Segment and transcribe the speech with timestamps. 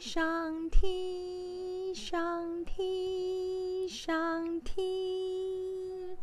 [0.00, 6.16] 上听，上听，上听。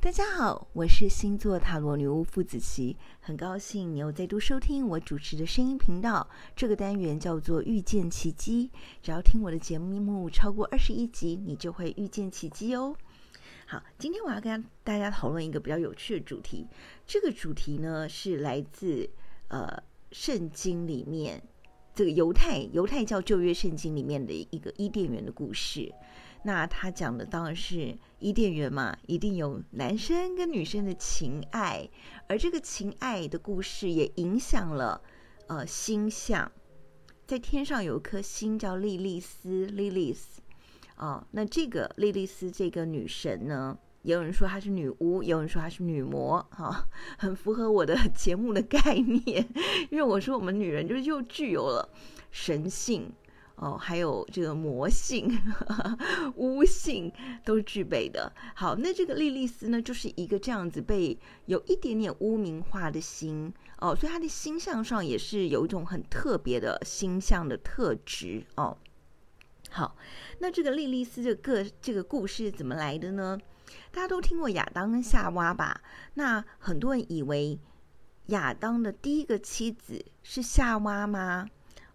[0.00, 6.26] 大家好，我是星座塔罗女巫傅子琪，很高兴你又再度收听我主持的声音频道。
[6.54, 8.70] 这个单元叫做遇见奇迹，
[9.02, 12.96] 只要听我的节目超过二十一集，你就会遇见奇迹哦。
[13.66, 16.66] 好，今天我要跟大家讨论一个比较有趣的主题。
[17.06, 19.10] 这个主题呢是来自
[19.48, 19.82] 呃
[20.12, 21.42] 圣经里面
[21.94, 25.92] 这个犹太犹太教旧约圣经里面的一个伊甸园的故事。
[26.42, 31.88] 那他讲的当然是伊甸园嘛，一定有男生跟女生的情爱，
[32.28, 35.02] 而这个情爱的故事也影响了
[35.48, 36.52] 呃星象。
[37.26, 40.36] 在天上有一颗星叫莉莉丝 （Lilith）。
[40.96, 46.88] 哦，那这个莉莉丝这个女神呢，也有人说她是女巫，有人说她是女魔，哈、
[47.18, 49.44] 很符合我的 节目的概念，
[49.90, 51.92] 因为我说我们女人就是又具有了
[52.30, 53.10] 神性
[53.56, 55.98] 哦，还有这个魔性、呵 呵
[56.36, 57.12] 巫性
[57.44, 58.32] 都是具备的。
[58.54, 68.78] 好，那这个莉莉丝呢，就是一个这样子被有一点点污名化的心哦，所以她的星象上也是有一种很特别的星象的特质哦。
[69.70, 69.96] 好，
[70.38, 73.36] 那这个莉莉丝这个这个故事怎么来的呢？
[73.90, 75.80] 大家都听过亚当跟夏娃吧？
[76.14, 77.58] 那很多人以为
[78.26, 81.48] 亚当的第一个妻子是夏娃吗？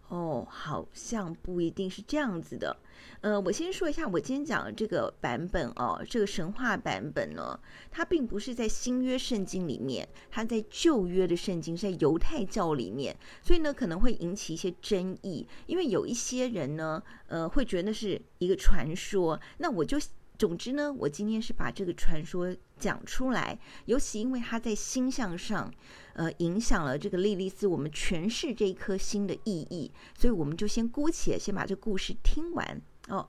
[0.08, 2.76] 哦，好像不一定是这样子的。
[3.22, 7.58] 呃，我先说一下，我今天讲的这个版本哦，这个神话版本呢，
[7.90, 19.40] 它并不是在新约圣经里面，它在旧约的圣经，在犹太教里面，所以呢，可能会引起一些争议，因为有一些人呢，呃，会觉得那是一个传说。
[19.58, 19.98] 那我就。
[20.42, 25.72] 总之呢，我今天是把这个传说讲出来，尤其因为它在星象上，
[26.14, 33.28] 呃，影响了这个莉莉丝我们诠释这一颗星的意义，所以我们就先姑且先把这故事听完哦。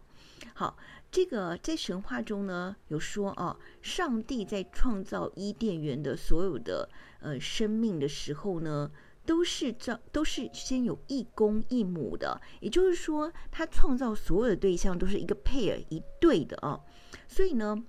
[0.55, 0.75] 好，
[1.11, 8.89] 这个在神话中呢有说哦，上帝在创造伊甸园的所有的呃生命的时候呢。
[9.25, 16.77] 都是造都是先有一公一母的，也就是说，他创造所有的对象都是一个配儿一对的啊。
[17.27, 17.83] 所以呢，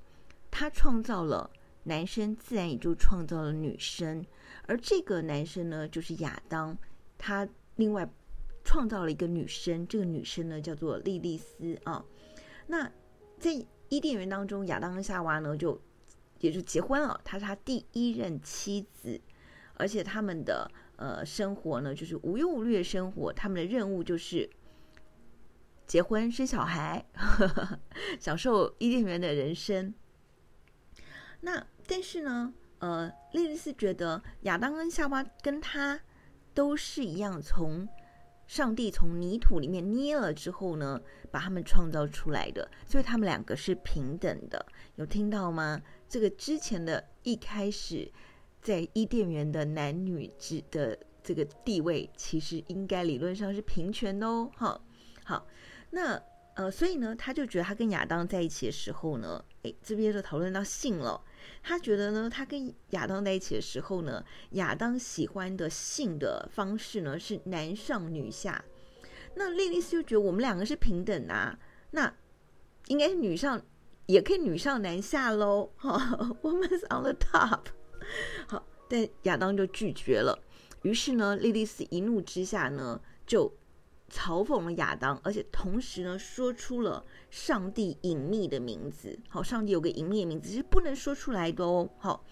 [0.51, 1.51] 他创造了
[1.85, 4.25] 男生，自然也就创造了女生。
[4.67, 6.77] 而这个男生呢，就是亚当，
[7.19, 8.09] 他另外
[8.65, 12.05] 创造了一个女生，这个女生呢叫做莉莉丝啊。
[12.67, 12.91] 那
[13.39, 13.53] 在
[13.89, 15.81] 伊甸园当中，亚当跟夏娃呢就
[16.41, 19.21] 也就结婚了，他是他第一任妻子，
[19.75, 20.71] 而且他们的。
[20.97, 24.49] 呃，生活呢就是无忧无虑的生活，他们的任务就是
[25.87, 27.79] 结婚生小孩，呵呵，
[28.19, 29.95] 享受伊甸园的人生。
[31.41, 36.01] 那但是呢，呃，莉莉丝觉得亚当跟夏娃跟他
[36.53, 37.89] 都是一样，从
[38.47, 41.01] 上帝从泥土里面捏了之后呢，
[41.31, 44.67] 把他们创造出来的，所以他们两个是平等的。
[44.97, 45.81] 有听到吗？
[46.09, 48.11] 这个之前的一开始。
[48.65, 54.51] 在伊甸园的男女之的这个地位，其实应该理论上是平权的哦。
[54.57, 54.83] 好，
[55.23, 55.47] 好，
[55.95, 56.21] 那
[56.57, 61.21] 呃，所以呢，他就觉得他跟亚当在一起的时候呢，诶，这边就讨论到性了。
[61.63, 68.65] 他觉得呢，他跟亚当在一起的时候呢，亚当喜欢的性的方式呢是男上女下。
[69.37, 71.59] 那莉莉丝就觉得我们两个是平等啊，
[71.93, 72.13] 那
[72.89, 73.61] 应该是女上
[74.07, 75.71] 也可以女上男下喽。
[75.77, 75.99] 哈
[76.43, 77.67] ，Woman's on the top。
[78.47, 80.39] 好，但亚当就拒绝了。
[80.83, 83.53] 于是呢，莉莉丝一怒之下呢，就
[84.15, 89.19] 嘲讽了亚当，而且同时呢，说出了上帝隐秘的名字。
[89.29, 91.91] 好，上帝有个隐秘的名字是不能说出来的哦。
[91.99, 92.25] 好，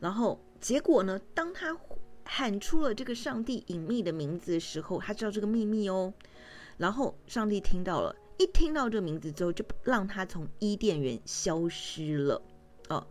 [0.00, 1.76] 然后结果呢，当他
[2.24, 6.12] 喊出了这个上帝隐秘的名字的时候，他知道这个秘密哦。
[6.76, 12.42] 然后上帝听到了，一听到这个名字之后，就让他从伊甸园消失了。
[12.88, 13.06] 哦，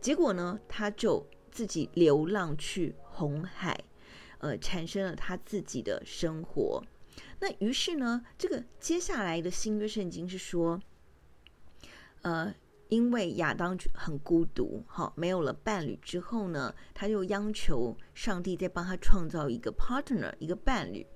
[0.00, 1.26] 结果呢，他就。
[1.54, 3.78] 自己流浪去红海，
[4.38, 6.82] 呃，产生了他自己的生活。
[7.40, 10.80] 那于是呢，这个接下来的新约圣经是说，
[12.22, 12.54] 呃，
[12.88, 21.06] 因为亚当很孤独，哈，没有了伴侣之后呢，他就央求上帝再帮他创造一个 partner，一个伴侣。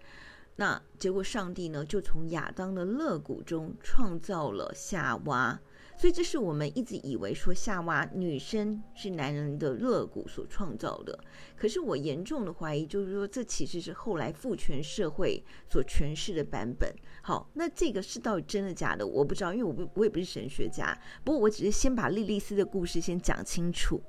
[0.57, 5.61] 那结果上帝呢，就从亚当的肋骨中创造了夏娃。
[5.99, 11.19] 所以这是我们一直以为说夏娃女生是男人的肋骨所创造的，
[11.57, 16.89] 可是我严重的怀疑，就是说这其实是后来父权社会所诠释的版本。
[17.23, 20.97] 好，那这个是到底真的假的，我不知道，因为我不我也不是神学家。
[21.25, 24.01] 不过我只是先把莉莉丝的故事先讲清楚。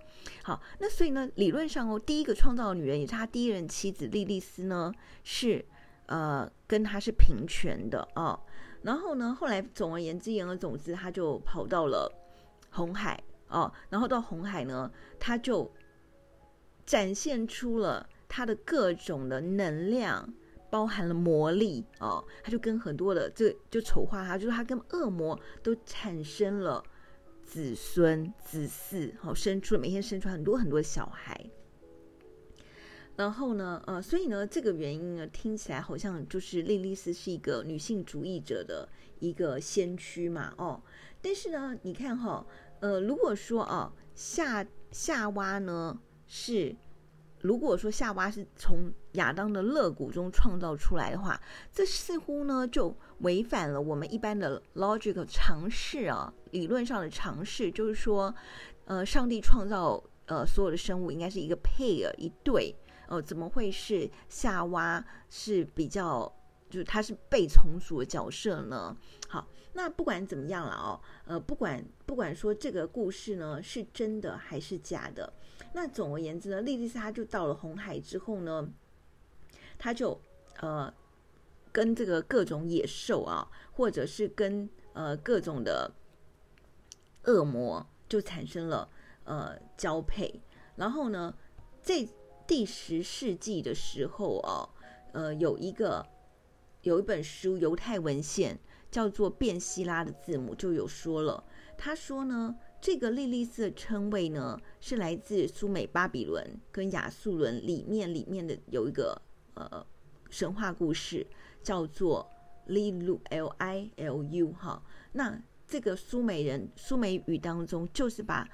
[0.44, 4.94] 好，那所以呢，理论上哦，第一个创造的女人也是他第一任妻子莉莉丝呢，
[5.24, 5.66] 是
[6.06, 8.40] 呃跟他是平权的哦。
[8.82, 12.12] 然后呢，后来总而言之，言而总之，他就跑到了
[12.72, 13.72] 红海哦。
[13.90, 15.72] 然后到红海呢，他就
[16.86, 20.34] 展现出了他的各种的能量。
[20.72, 26.84] 包含了魔力哦，他就跟很多的这就丑化他，就是他跟恶魔都产生了
[27.44, 31.44] 子孙子嗣，好、哦、生出了每天生出很多很多小孩。
[33.20, 38.88] 然后呢，呃，所以呢，这个原因呢，听起来好像就是莉莉丝是一个女性主义者的
[39.20, 40.82] 一个先驱嘛，哦，
[41.22, 42.46] 但是呢，你看哈、
[42.80, 46.74] 呃，如果说啊，夏夏娃呢是。
[47.42, 58.36] 如果说夏娃是从亚当的肋骨中创造出来的话，这似乎呢就违反了我们一般的 logic 尝试啊，理论上的尝试，就是说，
[58.84, 62.76] 呃，上帝创造呃所有的生物应该是一个 pair 一对，
[63.10, 66.32] 呃，怎么会是夏娃是比较，
[66.70, 68.96] 就是他是被从属的角色呢？
[69.28, 75.34] 好，那不管怎么样了哦，呃，不管不管说这个故事呢是真的还是假的。
[75.74, 78.70] 那总而言之呢，莉莉丝她就到了红海之后呢，
[79.80, 80.22] 她就
[80.60, 80.94] 呃
[81.72, 85.92] 跟这个各种野兽啊，或者是跟呃各种的
[87.24, 88.88] 恶魔就产生了
[89.24, 90.40] 呃交配。
[90.76, 91.36] 然后呢，
[91.82, 92.08] 这
[92.50, 94.68] 第十世纪的时候哦，
[95.14, 96.04] 呃有一个
[96.82, 98.58] 有一本书犹太文献
[98.90, 101.44] 叫做《变希拉的字母》，就有说了，
[101.78, 102.58] 他说呢。
[102.82, 109.22] 这个莉莉丝的称谓呢，是来自苏美、巴比伦跟亚述伦里面里面的有一个
[109.54, 109.86] 呃
[110.30, 111.28] 神话故事，
[111.62, 112.26] 叫做
[112.70, 114.82] Lilu L I L U 哈。
[115.12, 118.50] 那这个苏美人苏美语当中，就是把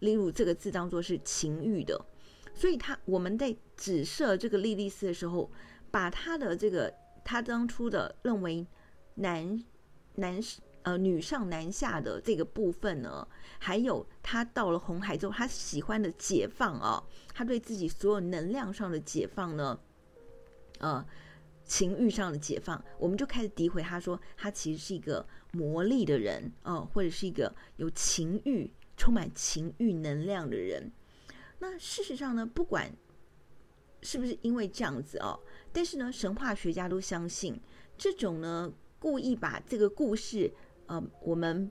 [0.00, 2.00] Lilu 这个字当做是情欲的，
[2.54, 5.50] 所以他我们在指涉这个莉莉丝的时候，
[5.90, 6.92] 把他的这个
[7.24, 8.66] 他当初的认为
[9.16, 9.62] 男
[10.14, 10.40] 男。
[10.84, 13.26] 呃，女上男下的这个部分呢，
[13.58, 17.02] 还有他到了红海之后，他喜欢的解放啊，
[17.32, 19.80] 他对自己所有能量上的解放呢，
[20.80, 21.02] 呃，
[21.64, 30.92] 情欲上的解放，我们就开始诋毁他说他其实是一个魔力的人哦，呃，或者是一个有情欲、充满情欲能量的人。
[31.58, 32.92] 那事实上呢，不管
[34.02, 35.38] 是不是因为这样子哦，
[35.72, 37.58] 但是呢，神话学家都相信
[37.96, 40.52] 这种呢，故意把这个故事。
[40.86, 41.70] 呃，我们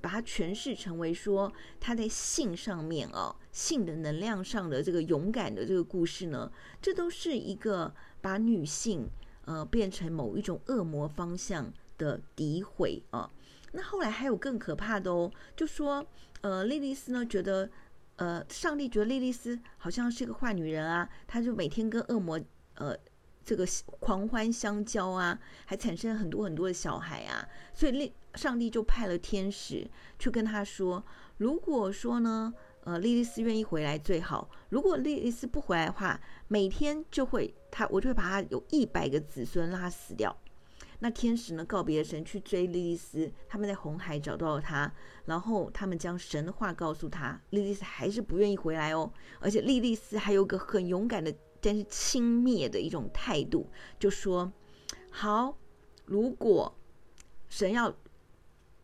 [0.00, 6.48] 把它诠释成为说，他在性上面哦，性的能量上的这个勇敢的这个故事呢，
[6.80, 9.08] 这都是一个把女性
[9.46, 13.28] 呃变成某一种恶魔方向的诋毁啊。
[13.72, 16.06] 那后来还有更可怕的哦，就说
[16.42, 17.68] 呃，莉莉丝呢觉得
[18.16, 22.40] 呃，上帝觉得莉莉丝好像是个坏女人啊，她就每天跟恶魔
[22.74, 22.96] 呃。
[23.44, 23.66] 这个
[23.98, 25.36] 狂欢相交啊，
[25.66, 27.44] 还产生很多很多的小孩啊，
[27.74, 29.84] 所以莉上帝就派了天使
[30.16, 31.04] 去跟他说，
[31.38, 32.54] 如果说呢，
[32.84, 40.38] 呃，莉莉丝愿意回来最好；如果莉莉丝不回来的话，每天就会他我就会把他有一百个子孙让他死掉。
[41.02, 44.90] 那天使呢告别了神去追莉莉丝，他们在红海找到了他，
[45.24, 51.34] 然后他们将神的话告诉他，莉莉丝还是不愿意回来哦，而且莉莉丝还有个很勇敢的。
[51.64, 54.52] 但是轻蔑的一种态度，就说
[55.12, 55.56] ：“好，
[56.04, 56.76] 如果
[57.48, 57.94] 神要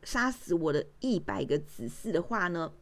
[0.05, 2.73] 杀死我的一百个子嗣的话呢，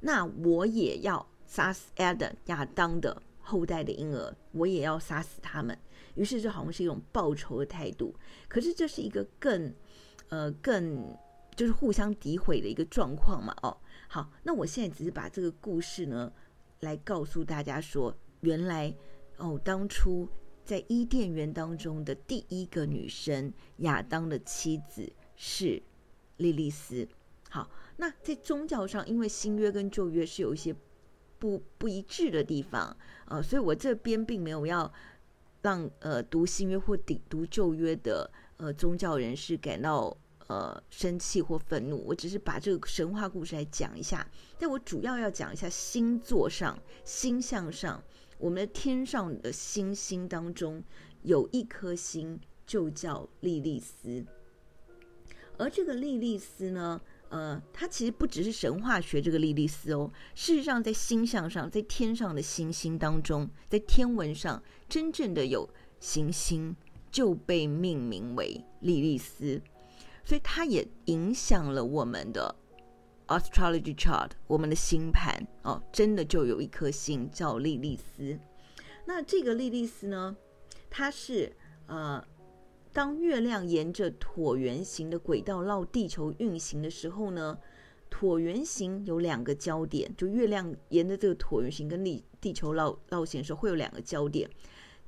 [0.00, 5.78] 那我也要杀死 Adam 亚当的后代的婴儿，我也要杀死他们。
[6.14, 8.14] 于是，这好像是一种报仇的态度。
[8.48, 9.74] 可是，这是一个更
[10.28, 11.16] 呃更
[11.56, 13.54] 就是互相诋毁的一个状况嘛。
[13.62, 13.76] 哦，
[14.08, 16.32] 好，那我现在只是把这个故事呢
[16.80, 18.94] 来告诉大家说。”原来
[19.38, 20.28] 哦，当初
[20.66, 25.82] 在伊甸园当中的第一个女生亚当的妻子是
[26.36, 27.08] 莉莉丝。
[27.48, 30.76] 好，那在宗教上，因为新约跟旧约是有一些
[31.38, 32.94] 不不一致的地方，
[33.24, 34.92] 呃，所以我这边并没有要
[35.64, 40.14] 让呃读新约或读读旧约的呃宗教人士感到
[40.46, 44.30] 呃生气或愤怒，我只是把这个神话故事来讲一下。
[44.58, 48.04] 但我主要要讲一下星座上、星象上。
[48.36, 50.84] 我们的天上的星星当中
[51.22, 54.22] 有一颗星，就叫莉莉丝。
[55.56, 57.00] 而这个莉莉丝呢，
[57.34, 60.08] 呃，它其实不只是神话学这个莉莉丝哦。
[60.36, 66.76] 事实上，在星象上，在天上的星星当中，在天文上，真正的有行星
[67.10, 69.60] 就被命名为莉莉丝，
[70.24, 72.54] 所以它也影响了我们的。
[73.26, 78.38] Astrology chart，我们的星盘哦，真的就有一颗星叫莉莉丝。
[79.06, 80.36] 那这个莉莉丝呢，
[80.90, 81.50] 它是
[81.86, 82.22] 呃，
[82.94, 87.58] 当月亮沿着椭圆形的轨道绕地球运行的时候呢，
[88.08, 94.48] 椭圆形有两个焦点，就月亮沿着这个椭圆形跟地地球绕绕行的时候会有两个焦点，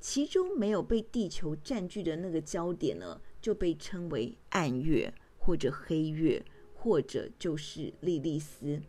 [0.01, 8.81] 其中没有被地球占据的那个焦点呢，就被称为暗月或者黑月，或者就是莉莉丝。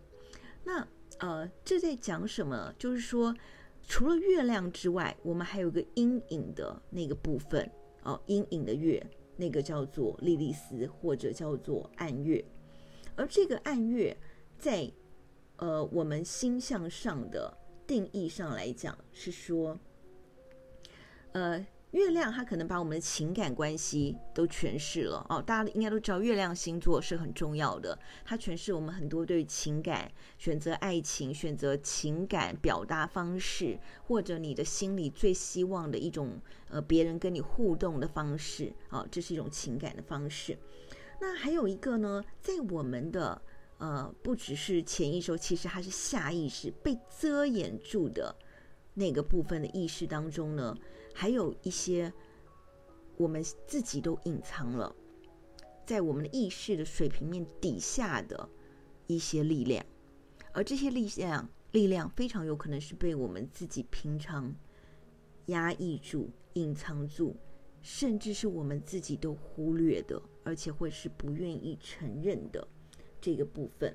[0.65, 0.85] 那
[1.21, 2.75] 呃，这在讲什么？
[2.77, 3.33] 就是说，
[3.87, 7.71] 除了月亮之外，我们还有个阴影的那个部分
[8.03, 9.05] 哦，阴影的月，
[9.37, 12.45] 那个叫做莉莉丝，或者叫做暗月。
[13.17, 14.17] 而这个暗月，
[14.59, 14.91] 在
[15.57, 19.79] 呃我们星象上的定义上来讲，是说，
[21.33, 21.67] 呃。
[21.93, 40.59] 月亮它可能把我们的情感关系都诠释了哦，大家应该都知道，月亮星座是很重要的，它诠释我们很多对情感、选择爱情、选择情感表达方式，或者你的心里最希望的一种呃别人跟你互动的方式啊、哦，这是一种情感的方式。
[41.23, 43.41] 那还有一个呢，在我们的
[43.79, 48.37] 呃不只是潜意识，其实它是下意识被遮掩住的
[48.93, 50.77] 那个部分的意识当中呢。
[51.21, 52.13] 还有一些
[53.17, 54.95] 我们自己都隐藏了，
[55.85, 58.49] 在我们的意识的水平面底下的
[59.09, 59.85] 一些力量，
[60.53, 64.55] 而这些力量力量非常有可能是被我们自己平常
[65.47, 67.35] 压抑住、隐藏住，
[67.83, 72.65] 甚至是我们自己都忽略的，而且会是不愿意承认的
[73.21, 73.93] 这个部分。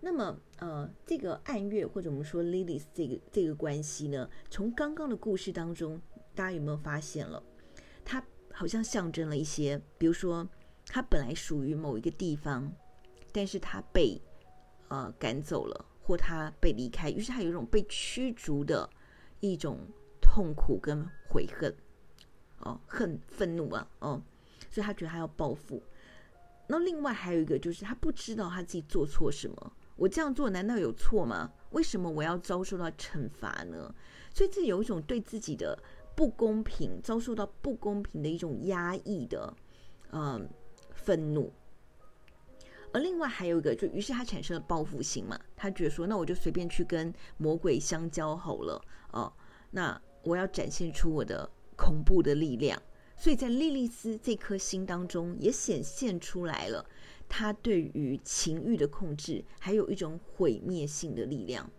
[0.00, 6.00] 那么，呃，这个暗月或者我们说 Lilith 这个这个关系呢，从刚刚的故事当中。
[6.34, 7.42] 大家有没有发现了？
[8.04, 8.22] 它
[8.52, 10.48] 好像象征了一些，比如说，
[10.86, 12.72] 它本来属于某一个地方，
[13.32, 14.20] 但是它被
[14.88, 18.88] 呃赶走了，或它被离开，于是它有一种被驱逐的
[19.40, 19.78] 一种
[20.20, 21.74] 痛苦跟悔恨，
[22.60, 24.22] 哦，恨、愤怒啊，哦，
[24.70, 25.82] 所以他觉得他要报复。
[26.66, 31.52] 那另外还有一个就是他不知道他自己做错什么，我这样做难道有错吗？
[31.70, 33.94] 为什么我要遭受到惩罚呢？
[34.34, 35.78] 所以这有一种对自己的。
[36.14, 39.54] 不公平，遭受到不公平的一种压抑的，
[40.12, 40.48] 嗯，
[40.94, 41.52] 愤怒。
[42.92, 48.80] 而另外还有一个，就于是他产生了报复心嘛，他觉得说，那我就随便去跟魔鬼相交好了，
[49.12, 49.32] 哦，
[49.70, 52.80] 那我要展现出我的恐怖的力量。
[53.16, 56.84] 所以在莉莉丝这颗心当中，也显现出来了，
[57.28, 61.70] 他对于情欲的控制，还有一种毁灭性的力量。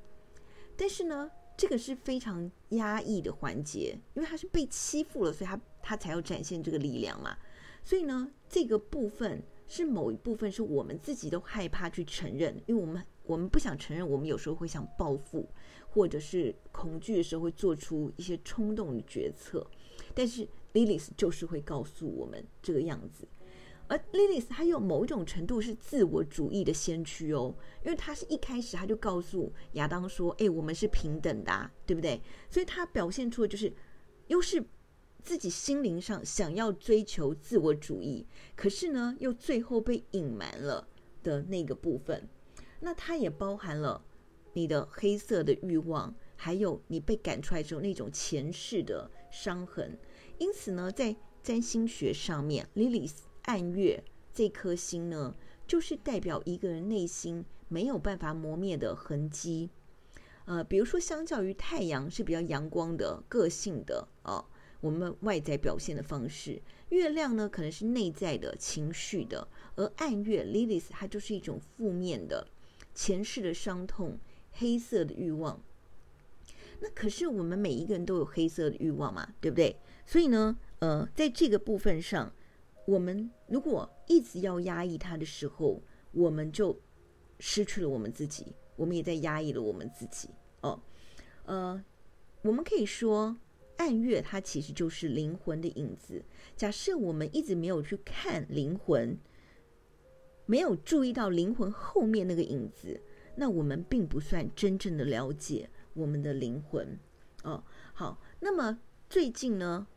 [0.76, 7.38] 但是呢，这个是非常压抑的环节，因为他是被欺负了，所以他他才要展现这个力量嘛。
[7.84, 15.48] 所以呢，这个部分是某一部分是我们自己都害怕去承认，因为我们我们不想承认，我们有时候会想报复，
[15.90, 19.66] 或者是恐惧的时候会做出一些冲动的决策。
[20.16, 23.28] 但是 Lilith 就是会告诉我们这个样子。
[23.94, 27.54] 而 Lilith 她有某一种程度是自我主义的先驱哦，
[27.86, 32.20] 因为她是一开始她就告诉亚当说：“哎，我们是平等的，对不对？”
[32.50, 33.72] 所以她表现出的就是，
[34.26, 34.66] 又是
[35.22, 40.88] 自己心灵上想要追求自我主义，可是呢，又最后被隐瞒了
[41.22, 42.28] 的那个部分。
[42.80, 44.04] 那它也包含了
[44.54, 49.96] 你的黑色的欲望，还有你被赶出来之后那种前世的伤痕。
[50.40, 53.18] 因此呢，在占星学上面，Lilith。
[53.44, 55.36] 暗月这颗星呢，
[55.68, 59.70] 就是代表一个人内心没有办法磨灭的痕迹。
[60.46, 64.44] 呃，比如说，相较于太阳是比较阳光的、个性的、哦，
[64.82, 69.48] 我们外在表现的方式；月亮呢，可能是内在的情绪的。
[69.76, 72.48] 而暗月 Lilith 它就是一种负面的、
[72.94, 74.18] 前世的伤痛、
[74.52, 75.62] 黑色的欲望。
[76.80, 79.76] 那可是我们每一个人都有黑色的欲望嘛，对不对？
[80.06, 82.34] 所以呢，呃，在这个部分上。
[82.86, 86.80] 我们如果一直要压抑它的时候，我们就
[87.40, 90.30] 失去了我们自己，我们也在压抑了我们自己。
[90.62, 90.82] 哦，
[91.46, 91.84] 呃，
[92.42, 93.38] 我们可以说，
[93.78, 96.24] 暗月它其实就是灵魂的影子。
[96.56, 99.18] 假设我们一直没有去看灵魂，
[100.46, 103.02] 没有注意到灵魂后面那个影子，
[103.36, 107.00] 那我们并不算真正的了解我们的灵魂。
[107.44, 107.64] 哦，
[107.94, 109.88] 好，那么最近呢，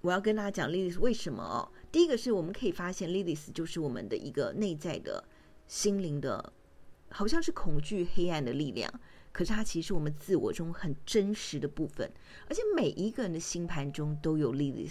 [0.00, 1.68] 我要跟大家讲莉莉丝为什么哦。
[1.92, 5.22] 第一个是我们可以发现，Lily 就是我们的一个内在的
[5.66, 6.52] 心灵的，
[7.10, 8.90] 好像是恐惧黑暗的力量，
[9.32, 12.10] 可是它其实是我们自我中很真实的部分，
[12.48, 14.90] 而且每一个人的星盘中都有 Lily。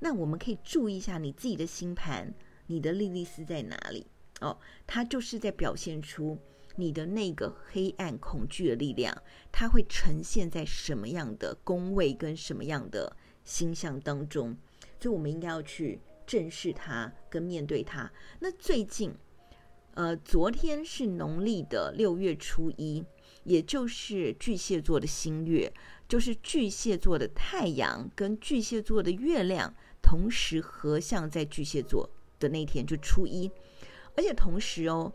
[0.00, 2.34] 那我们可以注意一下你自己的星盘，
[2.66, 4.06] 你的 Lily 在哪里？
[4.40, 6.38] 哦，它就是在表现出
[6.76, 9.16] 你的那个黑暗恐惧的力量，
[9.52, 13.16] 它会呈现在什么样的宫位跟什么样的
[13.48, 14.54] 星象当中。
[15.00, 18.12] 所以我们应该要去正视它跟面对它。
[18.40, 19.14] 那最近，
[19.94, 23.04] 呃，昨天是农历的六月初一，
[23.44, 25.72] 也就是巨蟹座的新月，
[26.08, 33.50] 就是巨蟹座的太阳跟巨蟹座的月亮同时合相在巨蟹座的那天，就初一。
[34.16, 35.12] 而且同时哦，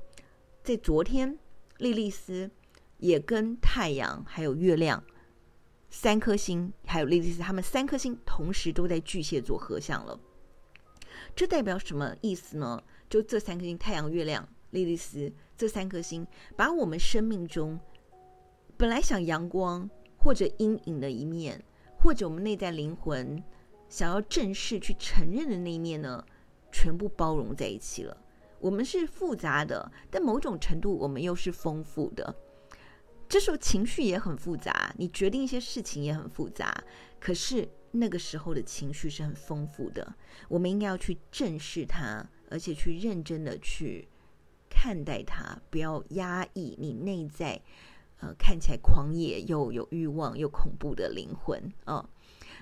[0.64, 1.38] 在昨天，
[1.80, 2.50] 莉莉丝
[3.00, 5.04] 也跟太阳还有月亮
[5.96, 10.20] 三颗星，还有莉莉丝，他们三颗星同时都在巨蟹座合相了。
[11.36, 12.82] 这代表什么意思呢？
[13.08, 16.26] 就这三颗星，太阳、月亮、莉莉丝这三颗星，
[16.58, 17.80] 把我们生命中
[18.76, 21.64] 本来想阳光或者阴影的一面，
[22.00, 23.42] 或者我们内在灵魂
[23.88, 26.26] 想要正视去承认的那一面呢，
[26.72, 28.18] 全部包容在一起了。
[28.60, 32.36] 我们是复杂的，但某种程度我们又是丰富的。
[33.34, 36.72] 这时候情绪也很复杂，你决定一些事情也很复杂。
[37.20, 40.16] 可是那个时候的情绪是很丰富的，
[40.48, 44.08] 我们应该要去正视它，而且去认真的去
[44.70, 47.60] 看待它，不要压抑你内在
[48.20, 52.10] 呃看起来狂野又有欲望又恐怖的灵魂啊、哦。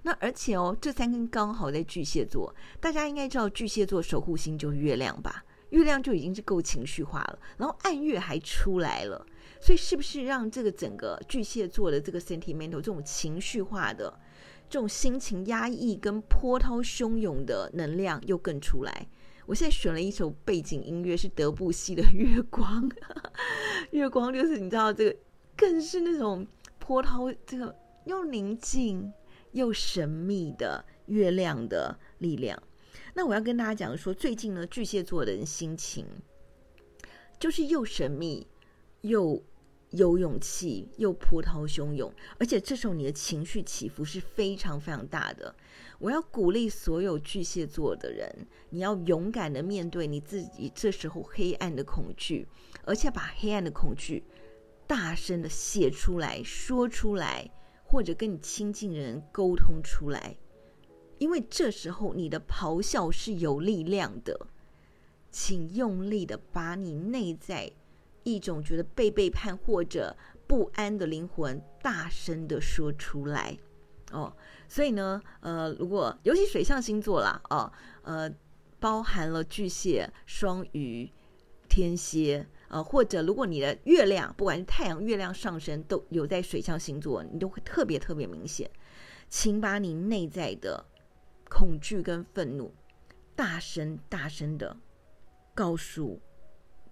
[0.04, 5.44] 那而且哦，这三根刚好在巨蟹座，大家应该知道巨蟹座守护星就是月亮吧？
[5.72, 9.26] 月亮就已经是够情绪化了，然后暗月还出来了，
[9.60, 14.18] 所以是不是让这个整个巨蟹座的这个 sentimental 这种情绪化的
[14.70, 19.08] 这种心情压抑跟波涛汹涌的能量又更出来？
[19.48, 22.90] 我现在选了一首背景音乐是德布西的《月光》，
[23.92, 25.18] 月光就是你知道这个
[25.58, 26.46] 更是那种
[26.80, 27.76] 波涛，这个
[28.06, 29.12] 又宁静
[29.52, 32.62] 又神秘的月亮的力量。
[33.14, 36.06] 那我要跟大家讲说，最近呢，巨蟹座的人心情
[37.40, 38.48] 就是又神秘，
[39.02, 39.44] 又
[39.90, 45.54] 有勇气，又波涛汹涌，而且这时候你的情绪起伏是非常非常大的。
[46.00, 52.48] 我要鼓励所有巨蟹座的人，你要勇敢的面对你自己这时候黑暗的恐惧，
[52.86, 54.24] 而且把黑暗的恐惧
[54.88, 57.52] 大声的写出来说出来，
[57.84, 60.38] 或者跟你亲近的人沟通出来。
[61.22, 64.48] 因为这时候你的咆哮是有力量的，
[65.30, 67.72] 请用力的把你内在
[68.24, 73.56] 一种觉得被背叛或者不安的灵魂大声的说出来
[74.12, 74.36] 哦。
[74.68, 78.28] 所以呢，呃，如果尤其水象星座啦，哦，呃，
[78.80, 81.08] 包含了巨蟹、双鱼、
[81.70, 88.68] 天蝎，呃，或者如果你的月亮，不管是太阳、月亮上升都有在水象星座，你都会特别特别明显。
[89.30, 90.84] 请把你内在的。
[91.54, 92.74] 恐惧跟愤怒，
[93.36, 94.76] 大声大声的
[95.54, 96.22] 告诉，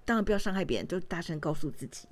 [0.04, 2.10] 当然不要伤害别人，就大声告诉自己，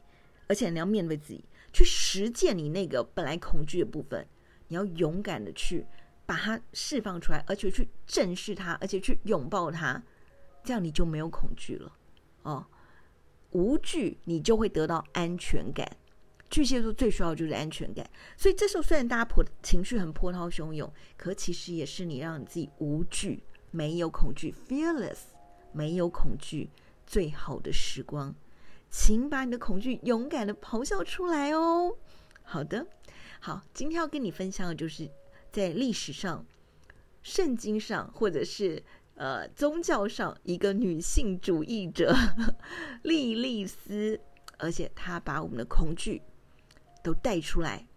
[0.48, 4.26] 而且你要面对自己，去实践你那个本来恐惧的部分，
[4.70, 5.86] 你要勇敢的去
[6.26, 10.02] 把它释放出来，而且去正视它，而且去拥抱它，
[10.64, 11.92] 这样你就没有恐惧了
[12.44, 12.66] 哦，
[13.52, 15.86] 无惧你就会得到安全感。
[16.50, 25.18] 巨蟹座最需要的就是安全感，所以这时候虽然大家波情绪很波涛汹涌，可其实也是你让你自己无惧、没有恐惧，fearless，
[25.74, 26.70] 没有恐惧
[27.06, 28.34] 最好的时光。
[28.90, 31.94] 请把你的恐惧勇敢的咆哮出来哦。
[32.44, 32.88] 好的，
[33.42, 35.10] 好，今天要跟你分享的就是
[35.52, 36.46] 在历史上、
[37.22, 38.82] 圣经上或者是
[39.16, 42.16] 呃宗教上一个女性主义者
[43.04, 44.18] 莉莉丝，
[44.58, 46.22] 而且她把我们的恐惧。
[47.08, 47.88] 都带出来，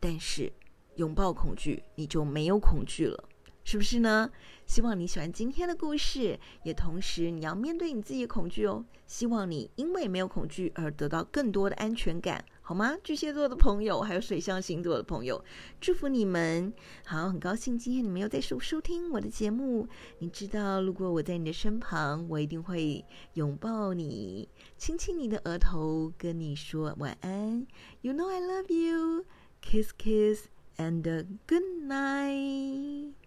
[0.00, 0.52] 但是
[0.96, 3.28] 拥抱恐惧，你就没有恐惧了，
[3.62, 4.28] 是不是呢？
[4.66, 8.84] 希望你喜欢今天的故事，也同时你要面对你自己的恐惧哦。
[9.06, 12.96] 希望你因为没有恐惧而得到更多的安全感，好吗？
[13.04, 15.40] 巨蟹座的朋友，还有水象星座的朋友，
[15.80, 16.72] 祝福你们。
[17.04, 19.86] 好，很高兴今天你们又在收收听我的节目。
[20.18, 27.64] 你知道，如果我在你的身旁，我一定会拥抱你，亲亲你的额头，跟你说晚安。
[28.00, 29.26] You know I love you.
[29.62, 31.04] Kiss, kiss, and
[31.46, 33.25] good night.